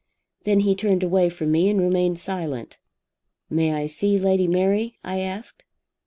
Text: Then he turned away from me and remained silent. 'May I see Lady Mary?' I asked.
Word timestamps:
Then 0.45 0.61
he 0.61 0.73
turned 0.73 1.03
away 1.03 1.29
from 1.29 1.51
me 1.51 1.69
and 1.69 1.79
remained 1.79 2.17
silent. 2.17 2.79
'May 3.51 3.71
I 3.73 3.85
see 3.85 4.17
Lady 4.17 4.47
Mary?' 4.47 4.97
I 5.03 5.19
asked. 5.19 5.63